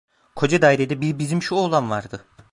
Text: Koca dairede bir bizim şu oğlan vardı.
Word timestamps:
Koca 0.35 0.61
dairede 0.61 1.01
bir 1.01 1.19
bizim 1.19 1.41
şu 1.41 1.55
oğlan 1.55 1.89
vardı. 1.89 2.25